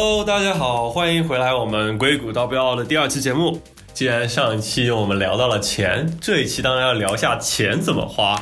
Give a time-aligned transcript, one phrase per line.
[0.00, 3.60] Hello，大家好，欢迎回来我们硅谷刀标的第二期节目。
[3.92, 8.40] 既然上一期我们聊到了钱，这一期当然要聊一下钱怎么花。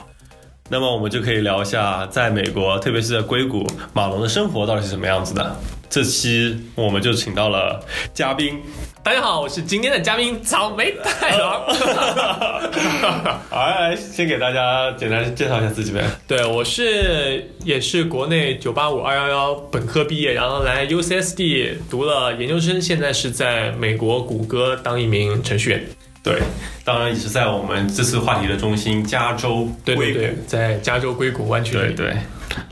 [0.69, 5.57] 那么我们就可以聊一下在美国，特别是在硅谷，马龙的生活到底是什么样子的。
[5.89, 7.81] 这期我们就请到了
[8.13, 8.61] 嘉宾，
[9.03, 11.63] 大家好，我是今天的嘉宾草莓太郎。
[13.51, 16.05] 来，先给大家简单介绍一下自己呗。
[16.27, 25.85] 对，我是也是国内九八五二幺幺本科毕业，然后来 UCSD 读了研究生，现在是在美国谷歌当一名程序员。
[26.23, 26.43] 对，
[26.85, 31.73] 当然也是在我们这次话题的中心——加州硅谷，在加州硅谷湾区。
[31.73, 32.17] 对对，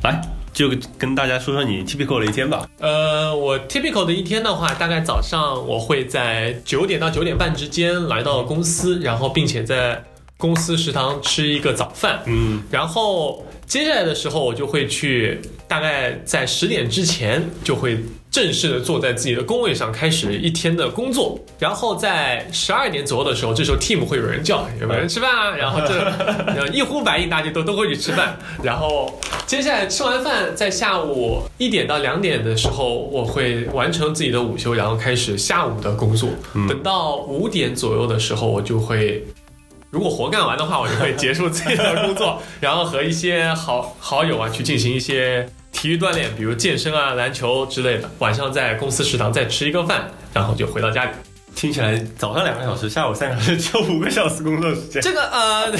[0.02, 0.20] 来。
[0.54, 2.66] 就跟大家说说你 typical 的一天吧。
[2.78, 10.02] 呃，我 typical 的一天的话，大概早上我会在九点到九点半之间来到公司，然后并且在
[10.38, 12.20] 公司食堂吃一个早饭。
[12.26, 17.98] 嗯，然后接下来的时候，我就会去，大概在十点之前就会。
[18.34, 21.38] 正式的坐在自己的工位上，开始一天的工作。
[21.56, 25.54] 然后在十二点左右的时候，这时候 team 会有人叫，有没有人吃饭啊？
[25.54, 28.36] 然后这 一呼百应，大家都都会去吃饭。
[28.60, 36.28] 然后接下来吃完饭，在下午一点到两点的时候，我会完成自己的午休，然后开始下午的工作。
[36.68, 39.24] 等到五点左右的时候，我就会，
[39.90, 45.48] 如果活干完的话，我就会结束自己的工作， 然后和一些好好友啊去进行一些。
[45.74, 48.08] 体育锻炼，比如健身啊、篮球之类的。
[48.20, 51.10] 晚上在公司食堂再吃一个饭，然后就回到家里。
[51.54, 55.02] 听起来早上两个小时，下午三个小时，就五个小时工作时间。
[55.02, 55.70] 这个呃，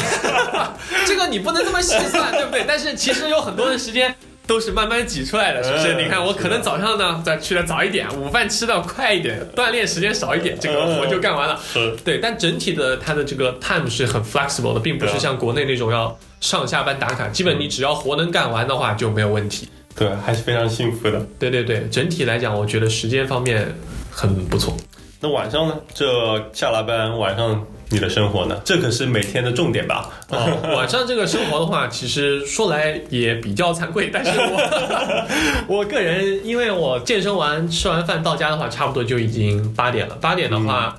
[1.07, 2.65] 这个你不能这么细算，对不对？
[2.67, 4.15] 但是其实有很多的时间
[4.47, 5.95] 都是慢慢挤出来的，是不是？
[5.95, 11.59] 你看我可能早上呢再去的早一点，午饭吃的快一点，锻炼时间少一点，这个活就干完了。
[12.05, 19.69] 对，但整体的它的这个 time 是很 flexible 的，并不是像国内那种要上下班打卡，基本你只要活能干完的话就没有问题。
[19.97, 21.25] 对，还是非常幸福的。
[21.39, 23.67] 对对对，整体来讲，我觉得时间方面
[24.11, 24.77] 很不错。
[25.21, 25.77] 那晚上呢？
[25.95, 26.05] 这
[26.53, 28.61] 下了班晚上你的生活呢？
[28.65, 30.11] 这可是每天的重点吧？
[30.29, 40.17] 哦，晚上这个生活的话，其实说来也比较惭愧，但是我 我个人，因为我健身完吃完饭到家的话，差不多就已经八点了。
[40.21, 40.99] 八点的话。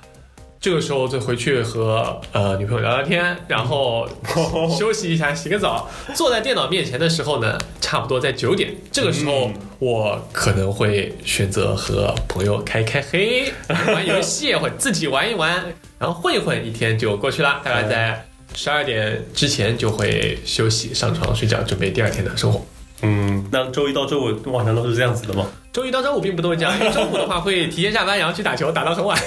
[0.59, 4.07] 这个时候再回去和呃女朋友聊聊天，然后
[4.75, 8.73] 休息一下，洗个澡，坐在电脑面前的时候呢，差不多在九点。
[8.91, 15.63] 这个时候我可能会选择和朋友开开黑，玩游戏或者自己玩一玩，
[15.99, 17.61] 然后混一混，一天就过去了。
[17.63, 22.65] 大概在十二点之前就会休息，上床睡觉，准备第二天的生活。
[23.01, 25.45] 嗯，那周一到周五晚上都是这样子的吗？
[25.73, 29.17] 周一到周五并不都是这样，因为周五的话会提前下班，然后去打球，打到很晚，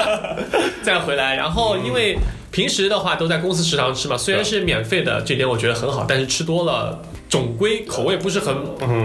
[0.82, 1.36] 再回来。
[1.36, 2.16] 然后因为
[2.50, 6.98] 平时的话都在公司食堂吃嘛，虽然是免费的，这点我觉得很好，但是吃多了
[7.28, 8.54] 总归口味不是很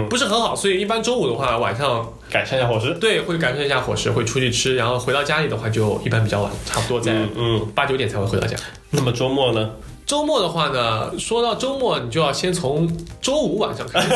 [0.08, 8.56] 不是很好，所以一般周五的话晚上改善一下伙食，对，会改善一下伙食，会出去吃，然后回到家里的话就一般比较晚，差不多在嗯八九点才会回到家。
[8.90, 9.70] 那么周末呢？
[10.10, 12.90] 周末的话呢，说到周末，你就要先从
[13.22, 14.08] 周五晚上开始。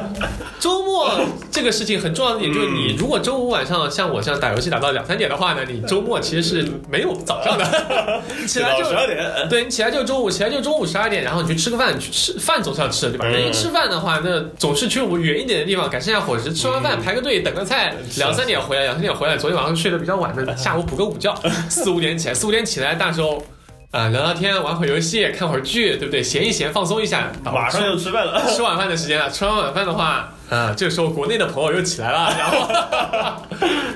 [0.58, 1.10] 周末
[1.50, 7.64] 这个事情很重要的点就是，你如果周五晚上像我这样打游戏打到两三点的话呢，你周末其实是没有早上的。
[8.48, 13.26] 起来就十二点，对你起来就中午，起来就中午十二点，然后你去吃个饭，去吃饭总是要吃的对吧？
[13.26, 16.50] 人一吃饭的话，那总是去我远一点的地方改善一下伙食。
[16.54, 19.36] 吃完饭排个队等个菜，两三点回来，两三点回来。
[19.36, 21.34] 昨天晚上睡得比较晚的，下午补个午觉，
[21.68, 23.44] 四五点起来，四五点起来，大时候。
[23.92, 26.22] 啊，聊聊天，玩会儿游戏，看会儿剧，对不对？
[26.22, 27.30] 闲一闲，放松一下。
[27.44, 29.30] 马上就吃饭了，吃晚饭的时间了。
[29.30, 33.42] 吃完晚饭的话，啊，这个时候国内的朋友又起来了，然后，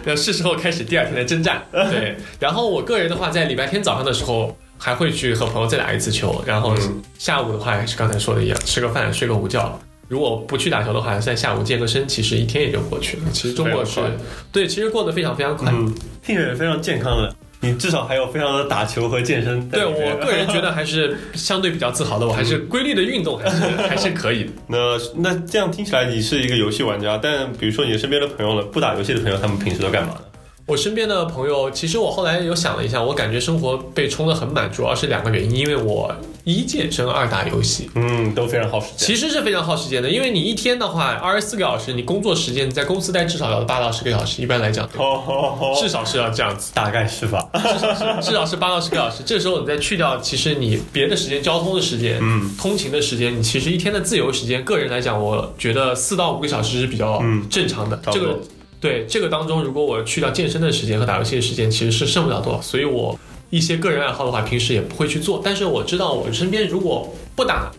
[0.04, 1.62] 那是时候开始第二天的征战。
[1.72, 6.44] 对，然后我个人的话，在礼拜天早上的时候，还会去和朋友再打一次球。
[6.46, 6.74] 然后
[7.18, 9.80] 下午的话，还是刚才说的一样，吃个饭，睡个午觉。
[10.08, 13.22] 如果不去打球的话，在下午健个身，其实一天也就过去了。
[13.32, 13.98] 其实周末是，
[14.52, 15.90] 对，其实过得非常非常快，嗯
[16.22, 17.34] 听起来非常健康的。
[17.66, 22.26] 你至少还有非常的打球和健身，对我个人觉得还是相对比较自豪的。
[22.26, 23.56] 我还是规律的运动，还是
[23.88, 24.50] 还是可以的。
[24.68, 24.76] 那
[25.16, 30.20] 那这样听起来，你是一个游戏玩家，但比如说你身边的朋友呢，不打游戏的朋友，他们平时都干嘛呢？
[30.66, 39.06] 我身边的朋友，其实我后来有想了一下，我感觉生活被充得很满，主要是两个原因，因为我一健身，二打游戏，嗯，都非常耗时间。
[39.06, 44.88] 其实是非常耗时间的，因为你一天的话，二十四个小时，你工作时间在公司待至少要八到十个小时，一般来讲，
[45.80, 47.48] 至少是要这样子，大概是吧？
[47.54, 49.22] 至少是至少是八到十个小时。
[49.24, 58.36] 这时候你再去掉，其实你别的时间，交通的时间，嗯，通勤的时间，你其实一天的自由时间，个人来讲，我觉得四到五个小时是比较正常的，这个。
[58.80, 62.60] 对这个当中，如果我去掉健身的时间和打游戏的时间，其实是剩不了多少。
[62.60, 63.18] 所以我
[63.50, 65.40] 一些个人爱好的话，平时也不会去做。
[65.44, 67.70] 但是我知道，我身边如果不打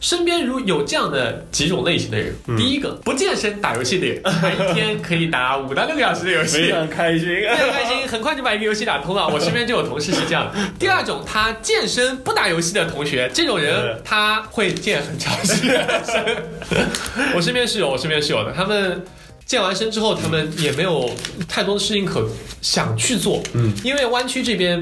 [0.00, 9.26] 身边如有这样的几种类型的人，第一个不健身打游戏的人，他一天可以打五到六个小时的游戏，非常开心，非常开心，很快就把一个游戏打通了。
[9.26, 10.54] 我身边就有同事是这样。
[10.78, 15.84] 第二种，他健身不打游戏的同学，这种人他会健很长时间。
[17.34, 18.52] 我身边是有，我身边是有的。
[18.52, 19.04] 他们
[19.48, 21.10] 健完身之后，他们也没有
[21.48, 22.24] 太多的事情可
[22.62, 24.80] 想去做，嗯，因为湾区这边。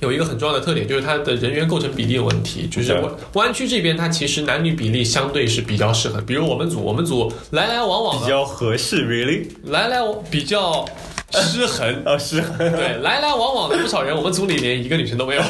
[0.00, 2.66] 有一个很重要的特点，就是它的人员构成比例的问题。
[2.68, 6.18] 就是湾湾区这边，它其实男女比例相对是比较适合。
[6.22, 9.98] 比如我们组，我们组来来往往比较合适，really，来来
[10.30, 10.86] 比较
[11.32, 12.56] 失衡啊， 失衡。
[12.56, 15.42] 对，来来往往的不少人，我们组里连一个女生都没有。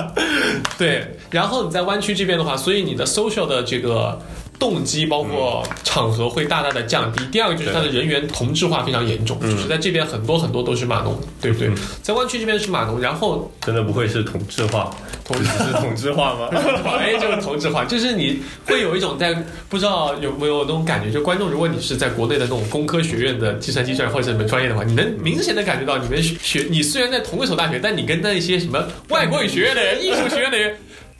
[0.76, 4.20] 对，然后你在湾区这边的话，所以你的 social 的这个。
[4.58, 7.24] 动机包括场合会大大的降低。
[7.26, 11.70] 第二个就是它的人员同质化非常严重，就是在这边很多很多都是码农，对不对？
[12.02, 14.90] 在湾区这边是码农，然后真的不会是同质化，
[15.24, 16.48] 同质是同质化吗？
[16.98, 19.34] 哎，就是同质化，就是你会有一种在
[19.68, 30.74] 不知道有没有那种感觉，就观众，如果你是在国内的那种工科学院的计算机专业或者什么专业的话，你能明显的感觉到你们学，你虽然在同一所大学，但你跟那些什么外国语学院的人、艺术学院的人。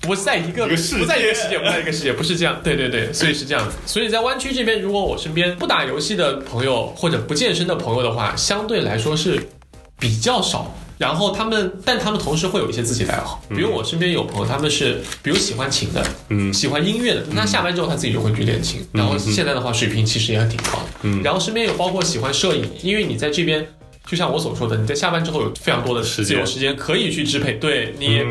[0.06, 2.60] 不在一个不在一个世界，不在一个世界，不是这样。
[2.62, 3.76] 对对对，所以是这样子。
[3.84, 9.48] 所以在湾区这边，如果我身边不打游戏的朋友或者不健身的朋友的话，相对来说是
[9.98, 10.74] 比较少。
[10.98, 18.80] 然后他们，但他们同时会有一些自己的爱好，比如我身边有朋友，他们是比如喜欢琴的，嗯，喜欢音乐的，那下班之后他自己就会去练琴。
[18.92, 20.86] 然后现在的话，水平其实也挺高的。
[21.02, 23.66] 嗯，然后身边有包括喜欢摄影，因为你在这边。
[24.08, 27.54] 就像我所说的，你在下班之后有非常多的自由时间可以去支配。
[27.54, 28.22] 对你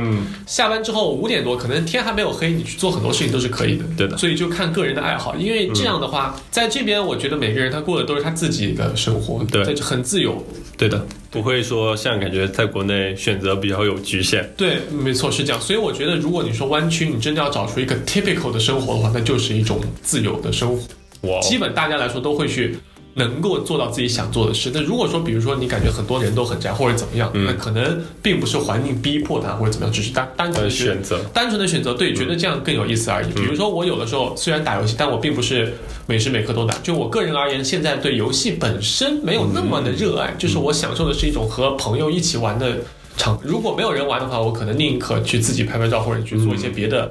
[0.48, 3.84] 下班之后五点多，可能天还没有黑，你去做很多事情都是可以的。
[3.98, 5.36] 对的，所以就看个人的爱好。
[5.36, 10.42] 因为这样的话，在这边我觉得每个人他过的都是他自己的生活，对，很自由。
[10.78, 14.50] 对的，不会说像感觉在国内选择比较有局限。
[14.56, 15.62] 对，没错是这样。
[15.62, 20.82] 所以我觉得，如果你说湾区，你真的要找出一个 typical 的生活的话，那就是一种自由的生活。
[21.30, 22.78] 哇，基本大家来说都会去。
[23.18, 24.70] 能够做到自己想做的事。
[24.74, 33.32] 那如果说，比如说你感觉很多人都很宅或者怎么样，那可能并不是环境逼迫他或者怎么样，只是单单纯的选择，单纯的选择，对，觉得这样更有意思而已。
[33.32, 35.74] 比如说我有的时候虽然打游戏，但我并不是
[36.06, 36.78] 每时每刻都打。
[36.80, 42.78] 就我个人而言，现在对游戏本身没有那么的热爱，就是我享受的是一种和朋友一起玩的
[43.16, 43.40] 场。
[43.42, 47.10] 如果没有人玩的话，我可能宁可去自己拍拍照或者去做一些别的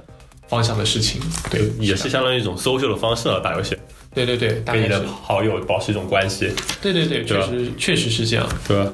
[0.49, 1.19] 方向的事情。
[1.50, 3.75] 对，也是相当于一种 social 的方式了，打游戏。
[4.14, 6.52] 对对对，跟你的好友保持一种关系。
[6.81, 8.93] 对对对，确实确实是这样，对吧？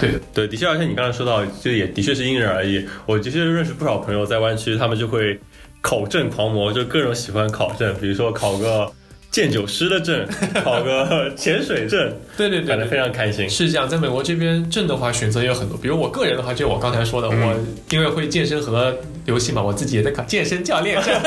[0.00, 2.86] 对对，的确，而且你刚才说到，就也的确是因人而异。
[3.06, 5.38] 我的确认识不少朋友在湾区，他们就会
[5.80, 8.90] 考证狂魔，就各种喜欢考证，比如说考个。
[9.30, 10.26] 鉴酒师的证，
[10.64, 13.48] 考个 潜水证，对对对，感觉非常开心。
[13.48, 15.78] 是这样，在美国这边证的话，选择也有很多。
[15.78, 17.56] 比如我个人的话，就我刚才说的，我
[17.90, 18.92] 因为会健身和
[19.26, 21.14] 游戏嘛，我自己也在考健身教练证。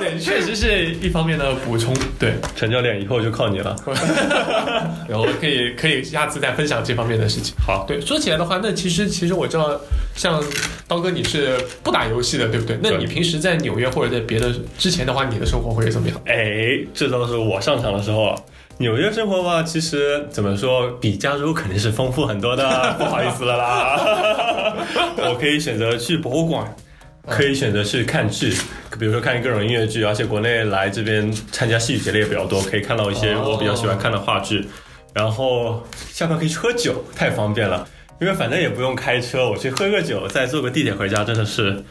[0.00, 1.94] 对，确实是一方面的补充。
[2.18, 3.76] 对，陈教练以后就靠你了。
[5.08, 7.54] 然后可以可以下次再分享这方面的事情。
[7.64, 9.80] 好，对，说起来的话，那其实其实我知道，
[10.14, 10.42] 像
[10.86, 12.78] 刀哥你是不打游戏的，对不对？
[12.82, 16.20] 那你平时在纽约或者在别的之前的话，你的生活会怎么样？
[16.26, 16.78] 哎。
[16.94, 18.34] 这都是我上场的时候，
[18.78, 22.94] 纽约生活吧，其实怎么说，比加州肯定是丰富很多的。
[22.98, 24.76] 不好意思了啦，
[25.18, 26.74] 我可以选择去博物馆，
[27.28, 28.54] 可以选择去看剧，
[28.98, 34.66] 比如说看各种音乐剧，而且国内来这边参加戏剧节的也比较多，可以看到一些我比较喜欢看的话剧。
[35.14, 37.86] 然后下班可以去喝酒，太方便了，
[38.22, 41.82] 因为反正也不用开车，我去喝个酒，再坐个地铁回家，真的是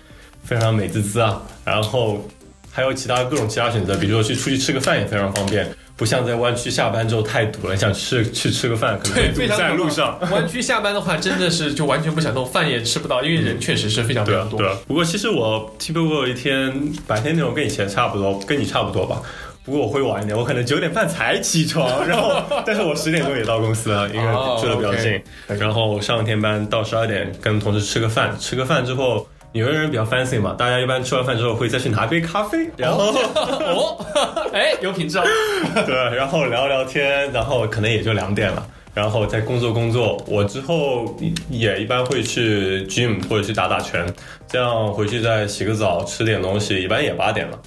[0.44, 1.42] 非常美滋滋啊。
[1.66, 2.28] 然后。
[2.74, 10.18] 还有其他各种其他选择，比如说去出去吃个饭也非常方便，不像在湾区下班之后太堵了，想吃去吃个饭可能堵在路上。
[10.32, 14.58] 湾区下班的话真的是就完全不想动，饭也吃不到，因为人确实是非常非常多。
[14.58, 16.74] 对，不过其实我听说过一天
[17.06, 19.22] 白天内容跟以前差不多，跟你差不多吧。
[19.64, 25.22] 不过我会晚一点，我可能九点半才起床，然后 但是我十点钟也到公司了，因为住的比较近。
[25.60, 29.28] 然后上天班到十二点跟同事吃个饭，吃个饭之后。
[29.54, 34.06] 纽约人比较 fancy 嘛，大家一般吃完饭之后会再去拿杯咖啡，然后哦，
[34.54, 35.26] 哎，有品质啊，
[35.86, 40.24] 对，然后聊聊天，然后可能也就两点了，然后再工作工作。
[40.26, 41.18] 我之后
[41.50, 44.06] 也一般会去 gym 或者去打打拳，
[44.48, 47.60] 这样回去再洗个澡，吃点东西，一般也八点了。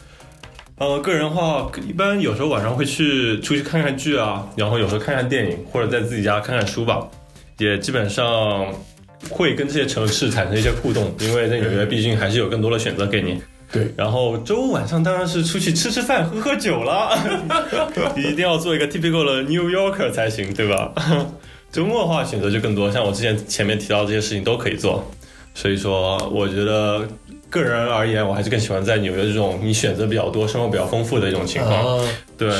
[0.78, 7.06] 呃，个人的话，一般有时候晚上会去出去看看剧啊，然后有时候看看电影，或者在自己家看看书吧，
[7.58, 8.66] 也基本上。
[9.30, 13.40] 会跟这些城市产生一些互动，因为在纽约毕竟还是有更多的选择给你。
[13.72, 17.16] 对，然后周五晚上当然是出去吃吃饭、喝喝酒了，
[18.18, 20.92] 一定要做一个 typical 的 New Yorker 才行，对吧？
[21.72, 25.02] 周末的话选择就更多，像我之前前面提到这些事情都可以做。
[25.54, 27.08] 所以说，我觉得
[27.50, 32.06] 个人而言，我还是更喜欢在纽约这种你选择比较多、生活比较丰富的一种情况。
[32.36, 32.50] 对，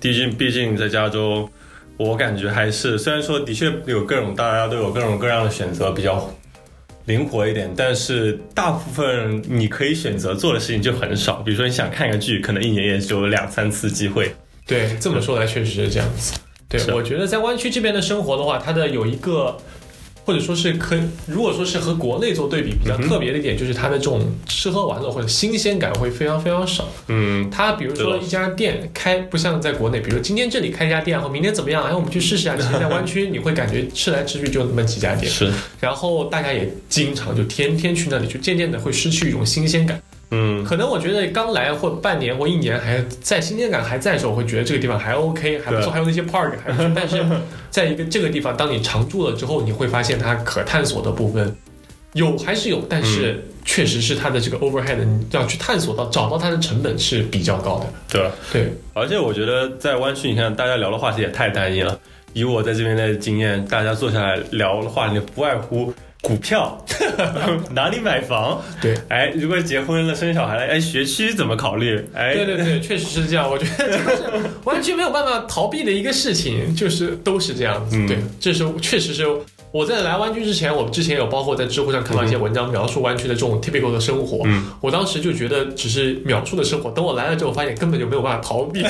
[0.00, 1.48] 毕竟毕竟在加州，
[1.96, 6.30] 我感觉还是虽然说的确有各种大家都有各种各样的选择，比较
[7.06, 11.42] 灵活一点，但是大部分你可以选择做的事情就很少。
[11.42, 14.34] 比如说你想看个剧，可能一年也只有两三次机会。
[14.66, 16.38] 对，这么说来确实是这样子。
[16.66, 19.56] 对，我觉得在湾区这边的生活的话，它的有一个，
[20.24, 26.88] 或者说是可，如果说是和国内做对比，比较特别的一点就是它的这种吃喝玩乐或者新鲜感会非常非常少。
[27.08, 32.56] 嗯，它比如说一家店开，不像在国内，比如今天这里开一家店，或明天怎么样，哎，我们去试试啊。
[32.56, 40.00] 其实，在湾区你会感觉吃来吃去就那么几家店，是，然后大家也经常就天天去那里，就渐渐的会失去一种新鲜感。
[40.30, 46.90] 嗯，可能我觉得刚来或半年或一年还在新鲜感还在的时候，我会觉得这个地方还 OK 还不错，还有那些 park 还不错。
[46.96, 47.24] 但是
[47.70, 51.54] 在一个这个地方，当你常住了之后，你会发现它可探索的部分
[52.14, 57.86] 有还是有，但是确实是它的这个 overhead，你要去探索到找到它的成本是比较高的。
[58.08, 61.98] 对对，而且我觉得在湾区，你看大家聊的话题也太单一了。
[62.32, 65.92] 以我在这边的经验，大家坐下来聊的话题不外乎。
[66.24, 66.82] 股票
[67.72, 68.62] 哪里买房？
[68.80, 72.02] 对，哎，如果结婚了生小孩了，哎，学区怎么考虑？
[72.14, 73.46] 哎，对对对，确实是这样。
[73.48, 74.22] 我觉得这是
[74.64, 77.96] 完全没有办法逃避的一个事情， 就是都是这样子。
[78.08, 79.26] 对，这是确实是
[79.70, 84.40] 我在来湾区之前，我之前有包括在知乎上看到一些文章描述湾区的这种 typical 的生活。
[84.46, 88.82] 嗯，我当时就觉得只是描述的生活，等我来了之后，发现根本就没有办法逃避，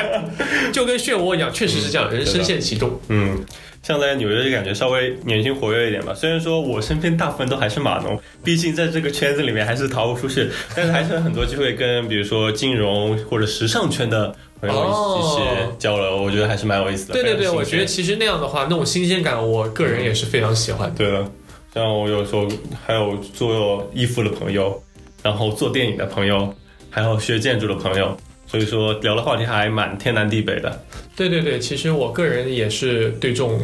[0.74, 3.00] 就跟漩涡一样，确实是这样，人深陷其中。
[3.08, 3.42] 嗯。
[3.86, 17.14] 像在纽约就感觉稍微年轻活跃一点吧，虽然说我身边大部分都还是码农，毕竟在这个圈子里面还是逃不出去，但是还是有很多机会跟比如说金融或者时尚圈的朋友一起交流，我觉得还是蛮有意思的。
[17.14, 20.92] 对对对，我觉得其实那样的话，那种新鲜感，我个人也是非常喜欢。
[20.96, 21.24] 对的，
[21.72, 22.48] 像我有时候
[22.84, 24.82] 还有做衣服的朋友，
[25.22, 26.52] 然后做电影的朋友，
[26.90, 28.16] 还有学建筑的朋友。
[28.46, 30.84] 所以说聊的话题还蛮天南地北的。
[31.16, 33.58] 对对对，其实我个人也是对这种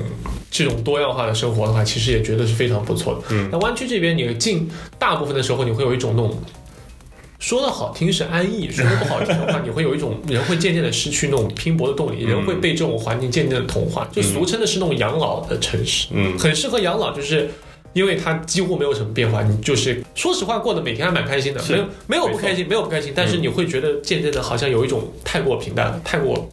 [0.50, 3.20] 这种多样化的生活的话，其实也觉得是非常不错的。
[3.30, 6.36] 嗯，那湾区这边，你进大部分的时候，你会有一种那种
[7.38, 16.08] 说的好听是安逸，说的不好听的话， 你会有一种人会渐渐的失去那种拼搏的动力，人会被这种环境渐渐的同化，就俗称的是那种养老的城市。
[16.12, 17.50] 嗯，很适合养老，就是。
[17.92, 26.48] 因为它几乎没有什么变化，你就是说实话过得每天还蛮开心的，没有没有不开心，没有不开心，但是你会觉得渐渐的好像有一种太过平淡、太过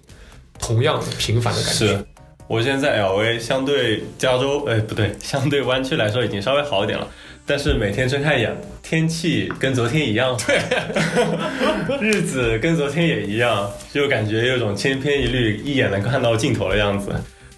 [0.60, 1.88] 同样平凡的感觉。
[1.88, 2.06] 是，
[2.48, 7.08] 我现在在 L A，相对加州，哎不对， 相对湾区来说已经稍微好一点了，
[7.46, 10.60] 但是每天睁开眼，天气跟昨天一样，对，
[12.02, 17.12] 日子跟昨天也一样，就感觉有种千篇一律，一眼能看到尽头的样子。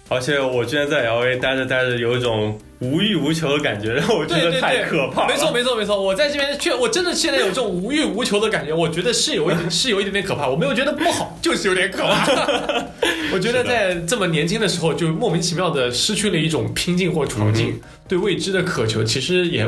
[0.08, 5.28] 而且我居然在 L A 待着待着，有一种无欲无求的感觉，让我觉得太可怕。
[5.28, 10.48] 没错没错没错，我在这边确我真的现在有这种无欲无求的感觉，我觉得是有一点 是有一点点可怕。
[10.48, 12.26] 我没有觉得不好，就是有点可怕。
[13.32, 19.64] 我觉得在这么年轻的时候，就莫名其妙的失去了一种拼劲或闯劲，对未知的渴求，其实也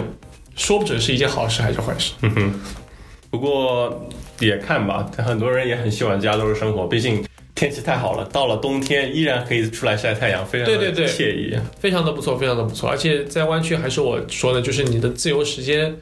[0.56, 2.12] 说不准是一件好事还是坏事。
[2.22, 2.60] 嗯哼，
[3.30, 4.08] 不过
[4.40, 7.24] 也看吧，很多人也很喜欢加州的生活，毕竟。
[7.54, 12.90] 天气太好了，到了冬天依然可以出来晒太阳，非常对对对惬意，非常的不错，非常的不错。
[12.90, 15.94] 而且在湾区，还是我说的，就是你的自由时间，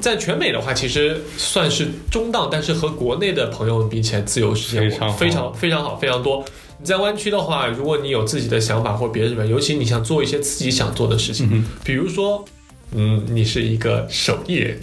[0.00, 6.44] 在全美的话，其实算是中档，但是和国内的朋友比起来，自由时间非常非常非常好，非常多。
[6.78, 12.44] 你在湾区的话，如果你有自己的想法或别的什么，尤其你想做一些自己想做的事情，比如说，
[12.94, 14.78] 嗯，你是一个手艺人，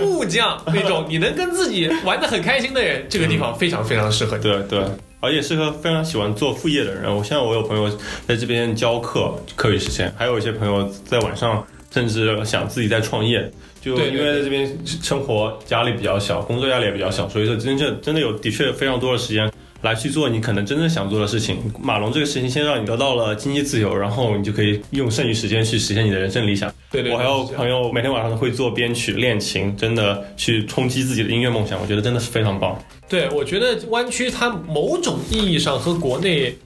[0.00, 4.42] 木匠那种，你能跟自己玩的很开心的人，这个地方非常非常适合你。
[4.42, 4.84] 对对。
[5.20, 7.12] 而且适合非常喜欢做副业的人。
[7.12, 7.90] 我现在我有朋友
[8.28, 13.50] 在这边教课，课余时间，还有一些朋友在晚上甚至想自己在创业。
[13.80, 19.50] 就因为在这边生活压力比较小，工作压力也比较小，所以说真正真的有的确非常多的时间
[19.82, 21.58] 来去做你可能真正想做的事情。
[21.80, 26.72] 马龙这个事情先让你得到了经济自由，然后你就可以用剩余时间去实现你的人生理想。
[26.90, 27.12] 对对。
[27.12, 32.76] 我还有朋友每天晚上都会做编曲、练琴，真的去冲击自己的音乐梦想，我觉得真的是非常棒。
[33.08, 36.56] 对，我觉得湾区它某种意义上和国内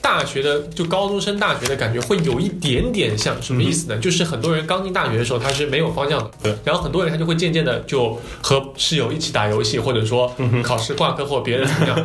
[0.00, 3.98] 大学的就高中生大学的感觉会有一点点像，什么意思呢？
[3.98, 12.04] 就是很多人刚进大学的时候他是没有方向的，对，然后很多人他就会渐渐的就和室友一起打游戏，或者说考试挂科或别人怎么样。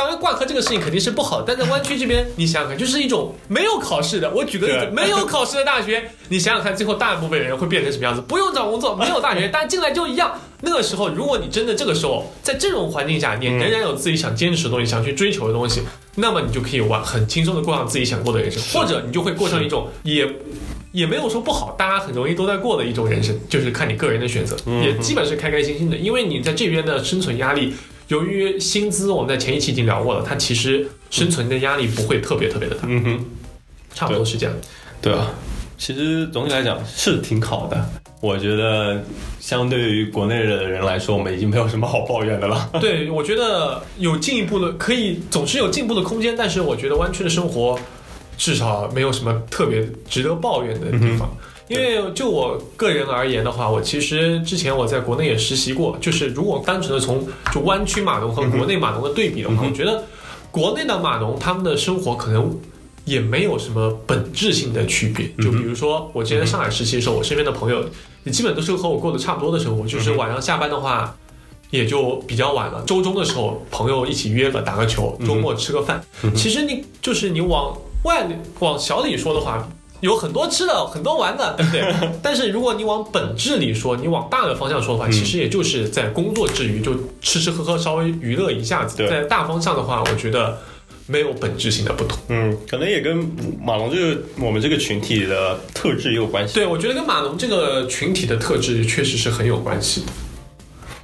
[0.00, 4.30] 当然，挂科这个事情肯定是不好，但在湾区这边，你想想看，就是一种没有考试的。
[4.30, 8.22] 我举个例子，没有考试的大学，你想想看，最后大部分人会变成什么样子？
[8.22, 10.32] 不用找工作，没有大学，但进来就一样。
[10.62, 15.82] 那个时候，如果你真的这个时候在这种环境下，你仍然有自己想坚持的东西，想去追求的东西，
[16.14, 20.26] 那么你就可以玩很轻松的过上自己想过的人生，或者你就会过上一种也
[20.92, 25.96] 也没有说不好，大家很容易都在过的一种人生，就是看你个人的选择，也基本是开开心心的。
[25.98, 27.74] 因为你在这边的生存压力，
[28.10, 33.24] 由于薪资，我们在前一期已经聊过了，它其实生存的压力不会特别特别的大，嗯哼，
[33.94, 34.54] 差不多是这样。
[35.00, 35.30] 对啊，
[35.78, 37.88] 其实总体来讲是挺好的。
[38.20, 39.00] 我觉得
[39.38, 42.68] 相对于国内的人来说，我们已经没有什么好抱怨的了。
[42.82, 47.78] 对，我觉得有进一步的，可以总是有进步的空间，但是我觉得湾区的生活。
[48.36, 51.30] 至少没有什么特别值得抱怨的地方，
[51.70, 57.24] 因为就我个人而言的话，我其实之前我在国内也实习过，就是如果单纯的从
[57.54, 60.02] 就湾区码农和国内码农的对比的话，我觉得
[60.50, 62.58] 国内的码农他们的生活可能
[63.04, 65.28] 也没有什么本质性的区别。
[65.44, 67.84] 就比如说我之前在上海实习的时候，我身边的朋友
[68.24, 71.16] 也基本都是和我过得差不多的生活，就是晚上下班的话
[71.70, 76.04] 也就比较晚了，周中的时候朋友一起约个打个球，周末吃个饭。
[76.34, 78.26] 其实你就是你往外
[78.58, 79.68] 往小里说的话，
[80.00, 82.10] 有很多吃的，很多玩的， 对不对？
[82.22, 88.96] 但是如果你往本质里说，你往大的方向说的话，其实也就是在工作之余就吃吃喝喝，稍微娱乐一下子。
[89.08, 90.58] 在大方向的话，我觉得
[91.06, 92.18] 没有本质性的不同。
[92.28, 93.16] 嗯，可能也跟
[93.62, 96.54] 马龙这个我们这个群体的特质也有关系。
[96.54, 100.06] 对，我觉得跟马龙这个群体的特质确实是很有关系的。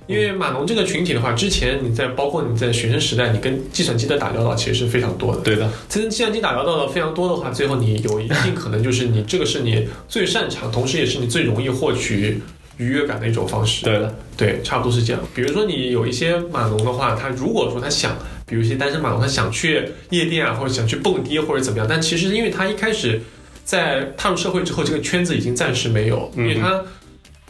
[0.06, 5.40] 因为码农这个群体的话，之前你在包括你在学生时代，你跟计算机的打交道其实是非常多的。
[5.42, 12.40] 对的，跟计算机打交道的非常多的话，最后你有一定可能就是你这个是你最擅长，同时也是你最容易获取
[12.76, 13.84] 愉悦感的一种方式。
[13.84, 15.20] 对的，对，差不多是这样。
[15.34, 23.20] 比如说你有一些码农的话，他如果说他想，比如一些单身码农，他想去夜店啊，或者想去蹦迪或者怎么样，但其实因为他一开始
[23.64, 26.80] 在踏入社会之后，这个圈子已经暂时没有，因为他。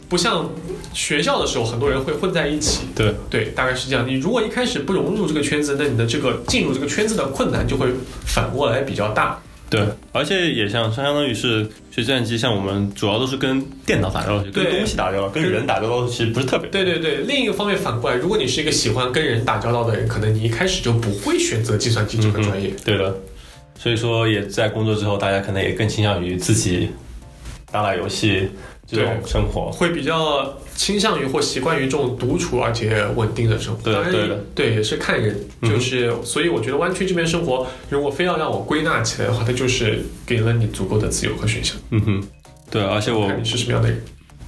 [0.09, 0.49] 不像
[0.93, 2.85] 学校的时候，很多人会混在一起。
[2.95, 4.07] 对对，大概是这样。
[4.07, 7.87] 你如果一开始不融入这个圈子，那你的这个进入这个圈子的困难就会
[8.25, 9.37] 反过来比较大。
[9.69, 11.61] 对，而且也像相当于是
[11.91, 16.69] 学计算机，像我们主要都是跟电脑打交道，跟东西打交道，跟人打交道其实不是特别。
[16.69, 22.71] 对对对，另一个方面反过来，如果你是一个喜欢跟人打交道的人，可能你一开始就不会选择计算机这个专业。
[22.85, 23.13] 对的，
[23.77, 26.89] 所以说也在工作之后，大家可能也更倾向于自己
[27.69, 28.49] 打打游戏。
[28.87, 33.81] 这种生活会比较倾向于或习惯于这种独处而且稳定的生活。
[33.83, 41.75] 对对的，对也是看人，就是所以我觉得湾区这边生活，如果非要让我归纳起来的话，它就是给了你足够的自由和选项。
[41.89, 42.23] 嗯哼，
[42.71, 44.01] 对，而且我看你是什么样的人，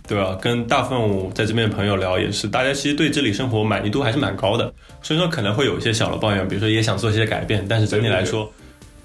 [0.07, 0.37] 对吧？
[0.41, 8.49] 跟大部分我在这边的朋友聊也是，大家其实对这里生活满意度还是蛮高的，所以说可能会有一些小的抱怨，比如说也想做一些改变，但是整体来说，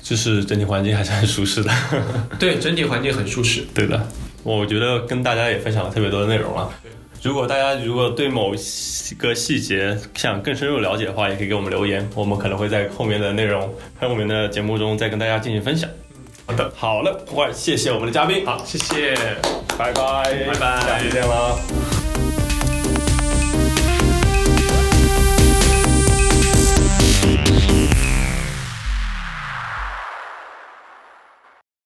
[0.01, 1.73] 就是整体环境还是很舒适的。
[2.38, 3.64] 对，整体环境很舒适。
[3.75, 4.07] 对的。
[4.44, 6.70] 我觉得跟大家也分享了特别多的内容了。
[7.22, 8.54] 如果大家如果对某
[9.18, 15.88] 个细节想更深入了解的话，也可以给我们留言，我们可能会在后面的内容、后面的节目中再跟大家进行分享。
[16.46, 19.14] 好的，好了，快谢谢我们的嘉宾，好，谢谢，
[19.78, 22.04] 拜拜，拜拜，下期见了。